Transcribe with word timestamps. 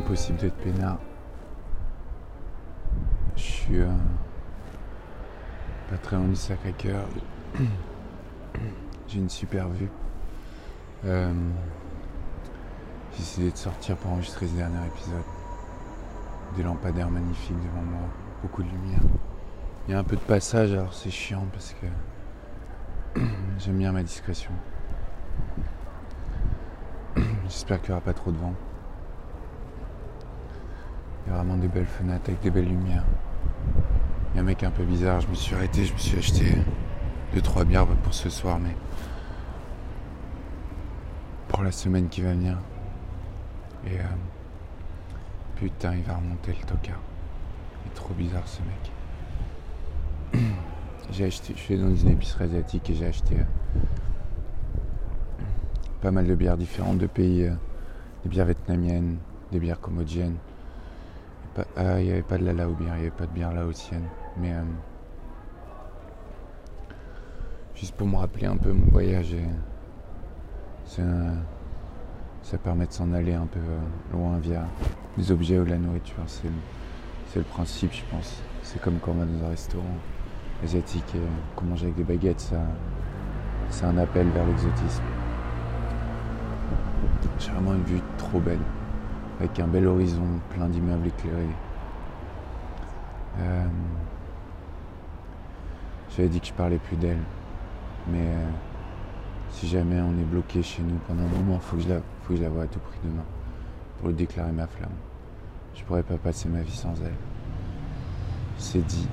impossible 0.00 0.38
d'être 0.38 0.56
peinard. 0.56 0.98
Je 3.36 3.42
suis 3.42 3.80
euh, 3.80 3.88
pas 5.90 5.98
très 5.98 6.16
loin 6.16 6.26
du 6.26 6.36
Sacré-Cœur. 6.36 7.04
J'ai 9.08 9.18
une 9.18 9.28
super 9.28 9.68
vue. 9.68 9.90
Euh, 11.04 11.32
J'ai 13.12 13.18
décidé 13.18 13.50
de 13.50 13.56
sortir 13.56 13.96
pour 13.96 14.12
enregistrer 14.12 14.46
ce 14.46 14.54
dernier 14.54 14.86
épisode. 14.86 15.22
Des 16.56 16.62
lampadaires 16.62 17.10
magnifiques 17.10 17.56
devant 17.56 17.82
moi, 17.82 18.00
beaucoup 18.42 18.62
de 18.62 18.68
lumière. 18.68 19.00
Il 19.86 19.92
y 19.92 19.94
a 19.94 19.98
un 19.98 20.04
peu 20.04 20.16
de 20.16 20.20
passage, 20.22 20.72
alors 20.72 20.94
c'est 20.94 21.10
chiant 21.10 21.46
parce 21.52 21.74
que 21.74 23.20
j'aime 23.58 23.76
bien 23.78 23.92
ma 23.92 24.02
discrétion. 24.02 24.52
J'espère 27.44 27.80
qu'il 27.80 27.90
n'y 27.90 27.96
aura 27.96 28.04
pas 28.04 28.14
trop 28.14 28.30
de 28.30 28.38
vent. 28.38 28.54
Des 31.42 31.68
belles 31.68 31.86
fenêtres 31.86 32.28
avec 32.28 32.40
des 32.42 32.50
belles 32.50 32.68
lumières. 32.68 33.04
Il 34.32 34.36
y 34.36 34.38
a 34.38 34.42
un 34.42 34.44
mec 34.44 34.62
un 34.62 34.70
peu 34.70 34.84
bizarre, 34.84 35.22
je 35.22 35.28
me 35.28 35.34
suis 35.34 35.54
arrêté, 35.54 35.86
je 35.86 35.94
me 35.94 35.98
suis 35.98 36.18
acheté 36.18 36.44
deux 37.32 37.40
trois 37.40 37.64
bières 37.64 37.86
pour 37.86 38.12
ce 38.12 38.28
soir, 38.28 38.58
mais 38.58 38.76
pour 41.48 41.62
la 41.62 41.72
semaine 41.72 42.10
qui 42.10 42.20
va 42.20 42.32
venir. 42.32 42.58
Et 43.86 43.98
euh, 43.98 44.02
putain, 45.56 45.94
il 45.94 46.02
va 46.02 46.16
remonter 46.16 46.52
le 46.52 46.66
tocard. 46.66 47.00
Il 47.84 47.90
est 47.90 47.94
trop 47.94 48.12
bizarre 48.12 48.46
ce 48.46 48.60
mec. 50.34 50.42
J'ai 51.10 51.24
acheté, 51.24 51.54
je 51.56 51.60
suis 51.60 51.78
dans 51.78 51.94
une 51.94 52.10
épicerie 52.10 52.44
asiatique 52.44 52.90
et 52.90 52.94
j'ai 52.94 53.06
acheté 53.06 53.36
euh, 53.36 53.44
pas 56.02 56.10
mal 56.10 56.26
de 56.26 56.34
bières 56.34 56.58
différentes 56.58 56.98
de 56.98 57.06
pays, 57.06 57.44
euh, 57.44 57.54
des 58.24 58.28
bières 58.28 58.44
vietnamiennes, 58.44 59.16
des 59.52 59.58
bières 59.58 59.80
cambodgiennes. 59.80 60.36
Ah, 61.76 62.00
il 62.00 62.06
n'y 62.06 62.12
avait 62.12 62.22
pas 62.22 62.38
de 62.38 62.44
la 62.44 62.52
bière, 62.52 62.76
il 62.78 62.84
n'y 62.84 62.90
avait 62.90 63.10
pas 63.10 63.26
de 63.26 63.32
bière 63.32 63.52
laotienne. 63.52 64.04
Mais 64.36 64.52
euh, 64.52 64.62
juste 67.74 67.94
pour 67.94 68.06
me 68.06 68.16
rappeler 68.16 68.46
un 68.46 68.56
peu 68.56 68.72
mon 68.72 68.90
voyage, 68.90 69.34
ça 70.84 72.58
permet 72.62 72.86
de 72.86 72.92
s'en 72.92 73.12
aller 73.12 73.34
un 73.34 73.46
peu 73.46 73.60
euh, 73.60 73.78
loin 74.12 74.38
via 74.38 74.64
les 75.16 75.30
objets 75.30 75.58
ou 75.58 75.64
la 75.64 75.78
nourriture. 75.78 76.22
C'est 76.26 77.38
le, 77.38 77.44
principe, 77.44 77.92
je 77.92 78.02
pense. 78.10 78.42
C'est 78.62 78.80
comme 78.80 78.98
quand 78.98 79.12
on 79.12 79.14
va 79.14 79.24
dans 79.24 79.46
un 79.46 79.50
restaurant 79.50 79.84
asiatique 80.64 81.14
et 81.14 81.20
qu'on 81.56 81.66
mange 81.66 81.82
avec 81.82 81.94
des 81.94 82.04
baguettes, 82.04 82.52
c'est 83.70 83.84
un 83.84 83.98
appel 83.98 84.28
vers 84.30 84.46
l'exotisme. 84.46 85.02
J'ai 87.38 87.50
vraiment 87.52 87.74
une 87.74 87.84
vue 87.84 88.00
trop 88.18 88.40
belle, 88.40 88.58
avec 89.40 89.58
un 89.58 89.66
bel 89.66 89.86
horizon, 89.86 90.22
plein 90.50 90.68
d'immeubles 90.68 91.08
éclairés. 91.08 91.56
Euh, 93.38 93.64
j'avais 96.10 96.28
dit 96.28 96.40
que 96.40 96.46
je 96.46 96.52
parlais 96.52 96.78
plus 96.78 96.96
d'elle, 96.96 97.22
mais 98.08 98.20
euh, 98.20 98.50
si 99.48 99.66
jamais 99.66 99.98
on 100.00 100.12
est 100.18 100.24
bloqué 100.24 100.62
chez 100.62 100.82
nous 100.82 100.98
pendant 101.08 101.22
un 101.22 101.38
moment, 101.38 101.58
faut 101.58 101.76
que 101.76 101.82
je 101.82 101.88
la, 101.88 102.00
faut 102.22 102.34
que 102.34 102.36
je 102.36 102.42
la 102.42 102.50
vois 102.50 102.64
à 102.64 102.66
tout 102.66 102.80
prix 102.80 102.98
demain 103.02 103.24
pour 103.98 104.08
lui 104.08 104.14
déclarer 104.14 104.52
ma 104.52 104.66
flamme. 104.66 104.92
Je 105.74 105.84
pourrais 105.84 106.02
pas 106.02 106.18
passer 106.18 106.48
ma 106.50 106.60
vie 106.60 106.76
sans 106.76 106.94
elle. 107.02 107.14
C'est 108.58 108.84
dit. 108.86 109.08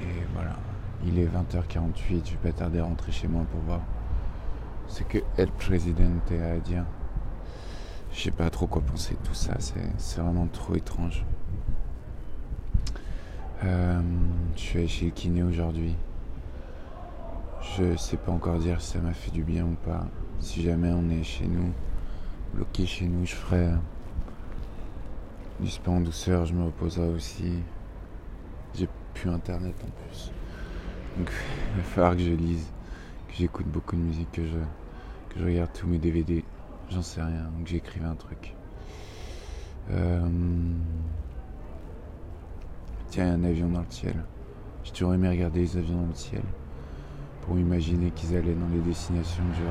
Et 0.00 0.26
voilà. 0.34 0.56
Il 1.04 1.20
est 1.20 1.26
20h48, 1.26 2.22
je 2.24 2.30
vais 2.32 2.50
pas 2.50 2.52
tarder 2.52 2.80
à 2.80 2.84
rentrer 2.84 3.12
chez 3.12 3.28
moi 3.28 3.44
pour 3.52 3.60
voir 3.60 3.80
ce 4.88 5.04
que 5.04 5.18
El 5.36 5.50
Presidente 5.50 6.32
a 6.32 6.54
à 6.54 6.58
dire. 6.58 6.84
Je 8.12 8.24
sais 8.24 8.30
pas 8.30 8.50
trop 8.50 8.66
quoi 8.66 8.82
penser 8.82 9.14
de 9.14 9.26
tout 9.26 9.34
ça, 9.34 9.54
c'est 9.58 10.20
vraiment 10.20 10.46
trop 10.46 10.74
étrange. 10.74 11.24
Euh, 13.64 14.00
je 14.54 14.60
suis 14.60 14.78
allé 14.78 14.88
chez 14.88 15.04
le 15.06 15.10
kiné 15.12 15.42
aujourd'hui. 15.42 15.94
Je 17.78 17.96
sais 17.96 18.18
pas 18.18 18.32
encore 18.32 18.58
dire 18.58 18.80
si 18.82 18.92
ça 18.92 18.98
m'a 18.98 19.14
fait 19.14 19.30
du 19.30 19.42
bien 19.42 19.64
ou 19.64 19.76
pas. 19.86 20.06
Si 20.40 20.62
jamais 20.62 20.90
on 20.92 21.08
est 21.08 21.22
chez 21.22 21.46
nous, 21.46 21.72
bloqué 22.52 22.84
chez 22.84 23.06
nous, 23.06 23.24
je 23.24 23.34
ferai 23.34 23.70
du 25.60 25.70
spa 25.70 25.90
en 25.90 26.00
douceur, 26.00 26.44
je 26.44 26.52
me 26.52 26.64
reposerai 26.64 27.08
aussi. 27.08 27.60
J'ai 28.74 28.88
plus 29.14 29.30
internet 29.30 29.74
en 29.84 30.06
plus. 30.06 30.32
Donc 31.16 31.30
il 31.70 31.76
va 31.78 31.82
falloir 31.82 32.12
que 32.12 32.22
je 32.22 32.30
lise, 32.30 32.66
que 33.28 33.34
j'écoute 33.36 33.66
beaucoup 33.68 33.96
de 33.96 34.02
musique, 34.02 34.30
que 34.32 34.44
je, 34.44 34.58
que 35.30 35.40
je 35.40 35.44
regarde 35.44 35.70
tous 35.72 35.86
mes 35.86 35.98
DVD. 35.98 36.44
J'en 36.94 37.00
sais 37.00 37.22
rien, 37.22 37.48
que 37.64 37.70
j'écrive 37.70 38.04
un 38.04 38.14
truc. 38.14 38.54
Euh... 39.90 40.20
Tiens, 43.08 43.24
il 43.24 43.28
y 43.28 43.30
a 43.30 43.34
un 43.34 43.44
avion 43.44 43.68
dans 43.68 43.80
le 43.80 43.86
ciel. 43.88 44.16
J'ai 44.84 44.92
toujours 44.92 45.14
aimé 45.14 45.28
regarder 45.28 45.60
les 45.60 45.76
avions 45.78 46.02
dans 46.02 46.08
le 46.08 46.14
ciel. 46.14 46.42
Pour 47.42 47.58
imaginer 47.58 48.10
qu'ils 48.10 48.36
allaient 48.36 48.54
dans 48.54 48.68
les 48.68 48.80
destinations 48.80 49.42
que 49.42 49.56
je. 49.56 49.62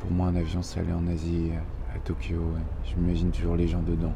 Pour 0.00 0.10
moi, 0.10 0.26
un 0.26 0.36
avion, 0.36 0.60
ça 0.60 0.80
allait 0.80 0.92
en 0.92 1.06
Asie, 1.06 1.50
à 1.94 1.98
Tokyo. 2.00 2.42
Je 2.84 2.94
m'imagine 2.96 3.30
toujours 3.30 3.56
les 3.56 3.68
gens 3.68 3.82
dedans. 3.82 4.12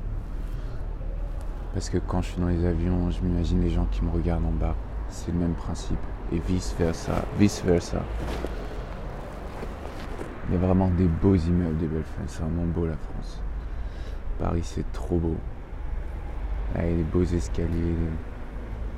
Parce 1.73 1.89
que 1.89 1.97
quand 1.99 2.21
je 2.21 2.33
suis 2.33 2.41
dans 2.41 2.49
les 2.49 2.65
avions, 2.67 3.11
je 3.11 3.23
m'imagine 3.23 3.63
les 3.63 3.71
gens 3.71 3.87
qui 3.91 4.05
me 4.05 4.11
regardent 4.11 4.47
en 4.47 4.53
bas. 4.53 4.77
C'est 5.09 5.33
le 5.33 5.39
même 5.39 5.55
principe. 5.55 5.99
Et 6.33 6.41
vice 6.41 6.75
versa. 6.79 7.25
Vice 7.39 7.63
versa. 7.65 8.03
Il 10.51 10.55
y 10.55 10.57
a 10.57 10.67
vraiment 10.67 10.89
des 10.89 11.07
beaux 11.07 11.37
immeubles, 11.37 11.79
des 11.79 11.87
belles 11.87 12.03
fenêtres. 12.03 12.33
C'est 12.33 12.43
vraiment 12.43 12.65
beau 12.65 12.85
la 12.85 12.97
France. 12.97 13.41
Paris, 14.41 14.63
c'est 14.65 14.91
trop 14.91 15.17
beau. 15.17 15.37
Avec 16.75 16.97
des 16.97 17.05
beaux 17.05 17.23
escaliers, 17.23 17.95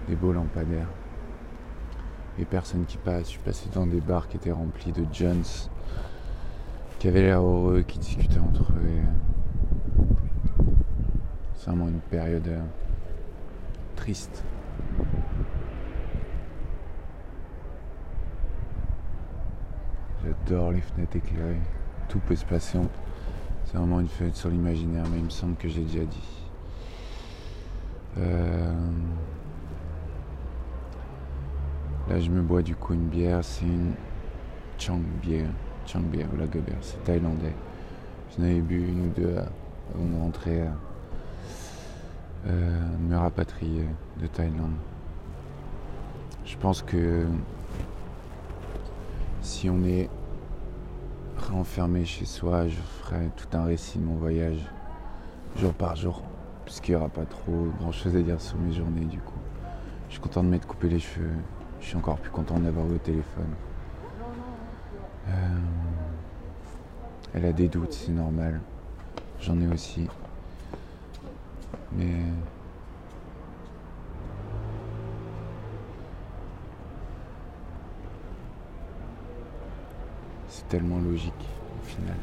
des, 0.09 0.17
beaux 0.17 0.33
lampadaires. 0.33 0.89
Les 2.39 2.47
personnes 2.47 2.87
qui 2.87 2.97
passent. 2.97 3.27
Je 3.27 3.33
suis 3.33 3.39
passé 3.41 3.69
dans 3.75 3.87
des 3.87 4.01
bars 4.01 4.29
qui 4.29 4.39
étaient 4.39 4.51
remplis 4.51 4.93
de 4.93 5.05
Jones, 5.13 5.45
qui 6.99 7.09
avaient 7.09 7.21
l'air 7.21 7.43
heureux, 7.43 7.83
qui 7.83 7.99
discutaient 7.99 8.41
entre 8.41 8.73
eux. 8.73 10.65
C'est 11.57 11.67
vraiment 11.67 11.89
une 11.89 12.01
période 12.01 12.49
euh, 12.49 12.63
triste. 13.95 14.43
J'adore 20.33 20.73
les 20.73 20.81
fenêtres 20.81 21.17
éclairées. 21.17 21.61
Tout 22.09 22.19
peut 22.21 22.37
se 22.37 22.45
passer. 22.45 22.79
C'est 23.65 23.77
vraiment 23.77 24.01
une 24.01 24.09
fenêtre 24.09 24.37
sur 24.37 24.49
l'imaginaire, 24.49 25.05
mais 25.11 25.19
il 25.19 25.25
me 25.25 25.31
semble 25.31 25.57
que 25.57 25.69
j'ai 25.69 25.83
déjà 25.83 26.05
dit. 26.05 26.49
Euh, 28.19 28.73
là, 32.09 32.21
je 32.21 32.31
me 32.31 32.43
bois 32.43 32.63
du 32.63 32.75
coup 32.75 32.95
une 32.95 33.09
bière. 33.09 33.41
C'est 33.43 33.65
une 33.65 33.95
Chang 34.79 35.01
Beer. 35.23 35.47
Chang 35.87 36.01
Beer 36.01 36.27
ou 36.33 36.37
la 36.37 36.45
Geber. 36.45 36.77
C'est 36.81 37.03
thaïlandais. 37.05 37.55
J'en 38.37 38.45
avais 38.45 38.61
bu 38.61 38.89
une 38.89 39.07
ou 39.07 39.09
deux 39.15 39.37
avant 39.95 40.05
de 40.05 40.19
rentrer, 40.19 40.63
euh, 42.47 42.81
me 43.01 43.17
rapatrier 43.17 43.87
de 44.21 44.27
Thaïlande. 44.27 44.77
Je 46.47 46.57
pense 46.57 46.83
que 46.83 47.27
si 49.43 49.69
on 49.69 49.85
est 49.85 50.09
renfermé 51.53 52.05
chez 52.05 52.25
soi, 52.25 52.67
je 52.67 52.77
ferai 52.77 53.31
tout 53.37 53.57
un 53.57 53.65
récit 53.65 53.99
de 53.99 54.05
mon 54.05 54.15
voyage, 54.15 54.61
jour 55.57 55.73
par 55.73 55.97
jour 55.97 56.23
puisqu'il 56.65 56.93
n'y 56.93 56.97
aura 56.97 57.09
pas 57.09 57.25
trop 57.25 57.67
grand 57.79 57.93
chose 57.93 58.17
à 58.17 58.23
dire 58.23 58.41
sur 58.41 58.57
mes 58.59 58.73
journées 58.73 59.05
du 59.05 59.19
coup. 59.19 59.39
Je 60.09 60.15
suis 60.15 60.21
content 60.21 60.43
de 60.43 60.49
m'être 60.49 60.67
coupé 60.67 60.89
les 60.89 60.99
cheveux. 60.99 61.31
Je 61.81 61.87
suis 61.87 61.97
encore 61.97 62.19
plus 62.19 62.31
content 62.31 62.59
d'avoir 62.59 62.87
au 62.87 62.99
téléphone. 62.99 63.55
Euh, 65.29 65.33
elle 67.35 67.45
a 67.47 67.53
des 67.53 67.69
doutes, 67.69 67.93
c'est 67.93 68.13
normal. 68.13 68.61
J'en 69.41 69.61
ai 69.61 69.67
aussi. 69.67 70.07
Mais 71.93 72.21
c'est 80.53 80.69
tellement 80.69 80.99
logique 80.99 81.33
au 81.81 81.87
final. 81.87 82.17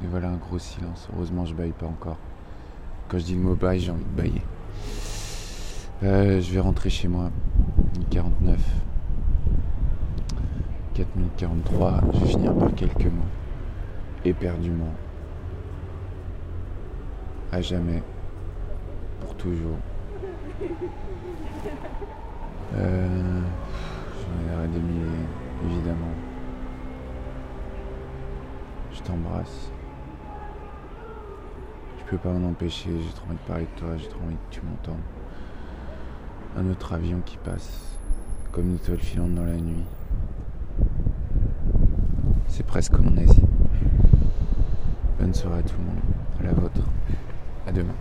Et 0.00 0.06
voilà 0.06 0.28
un 0.28 0.36
gros 0.36 0.60
silence. 0.60 1.08
Heureusement, 1.12 1.44
je 1.44 1.54
baille 1.54 1.72
pas 1.72 1.86
encore. 1.86 2.18
Quand 3.08 3.18
je 3.18 3.24
dis 3.24 3.34
le 3.34 3.40
mot 3.40 3.56
baille, 3.56 3.80
j'ai 3.80 3.90
envie 3.90 4.04
de 4.04 4.16
bailler. 4.16 4.42
Euh, 6.04 6.40
je 6.40 6.52
vais 6.52 6.60
rentrer 6.60 6.88
chez 6.88 7.08
moi. 7.08 7.30
49. 8.10 8.60
4043. 10.94 12.00
Je 12.14 12.18
vais 12.20 12.26
finir 12.26 12.54
par 12.54 12.72
quelques 12.76 13.06
mots. 13.06 13.26
Éperdument. 14.24 14.92
À 17.50 17.60
jamais. 17.60 18.04
Pour 19.20 19.34
toujours. 19.34 19.78
Euh, 22.76 23.40
J'en 24.48 24.64
ai 24.64 24.68
des 24.68 24.80
milliers, 24.80 25.26
évidemment. 25.64 26.12
t'embrasse. 29.08 29.70
Je 31.98 32.04
peux 32.10 32.18
pas 32.18 32.30
m'en 32.30 32.48
empêcher, 32.50 32.90
j'ai 32.90 33.12
trop 33.14 33.26
envie 33.28 33.36
de 33.36 33.48
parler 33.48 33.66
de 33.74 33.80
toi, 33.80 33.96
j'ai 33.96 34.08
trop 34.08 34.20
envie 34.24 34.36
que 34.36 34.54
tu 34.54 34.60
m'entendes. 34.62 35.02
Un 36.56 36.70
autre 36.70 36.92
avion 36.92 37.20
qui 37.24 37.36
passe, 37.38 37.98
comme 38.52 38.68
une 38.68 38.76
étoile 38.76 38.98
filante 38.98 39.34
dans 39.34 39.44
la 39.44 39.56
nuit. 39.56 39.84
C'est 42.48 42.66
presque 42.66 42.98
mon 42.98 43.16
Asie. 43.16 43.42
Bonne 45.18 45.34
soirée 45.34 45.58
à 45.60 45.62
tout 45.62 45.76
le 45.78 45.84
monde, 45.84 46.00
à 46.40 46.42
la 46.44 46.52
vôtre. 46.52 46.82
À 47.66 47.72
demain. 47.72 47.94